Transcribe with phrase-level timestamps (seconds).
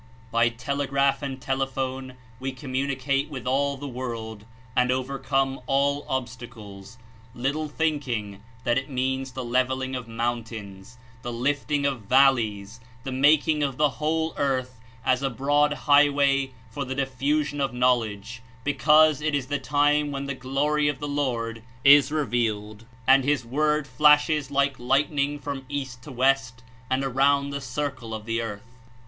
[0.31, 6.97] By telegraph and telephone we communicate with all the world and overcome all obstacles,
[7.35, 13.11] little think mg that it means the leveling of mountains, the lifting of valleys, the
[13.11, 14.67] making of the whole Preparing ^^^^^
[15.07, 20.87] ^ ^^^^^j highway for the diffusion of knowledge, because it is the time when the "Glory
[20.87, 26.11] of the Lord" is revealed and his Word flashes like the lightning from East to
[26.11, 28.79] West and around the circle of the earth.